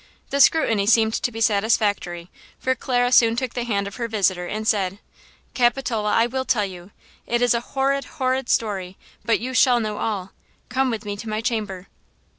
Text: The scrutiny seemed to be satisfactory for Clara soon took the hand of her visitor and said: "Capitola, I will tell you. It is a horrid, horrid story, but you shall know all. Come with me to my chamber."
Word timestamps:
The 0.31 0.41
scrutiny 0.41 0.87
seemed 0.87 1.13
to 1.13 1.31
be 1.31 1.41
satisfactory 1.41 2.31
for 2.57 2.73
Clara 2.73 3.11
soon 3.11 3.35
took 3.35 3.53
the 3.53 3.65
hand 3.65 3.85
of 3.85 3.97
her 3.97 4.07
visitor 4.07 4.47
and 4.47 4.67
said: 4.67 4.97
"Capitola, 5.53 6.11
I 6.11 6.25
will 6.25 6.43
tell 6.43 6.65
you. 6.65 6.89
It 7.27 7.39
is 7.39 7.53
a 7.53 7.59
horrid, 7.77 8.05
horrid 8.17 8.49
story, 8.49 8.97
but 9.23 9.39
you 9.39 9.53
shall 9.53 9.79
know 9.79 9.97
all. 9.99 10.31
Come 10.69 10.89
with 10.89 11.05
me 11.05 11.15
to 11.17 11.29
my 11.29 11.39
chamber." 11.39 11.85